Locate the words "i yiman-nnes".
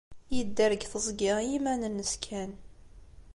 1.41-2.13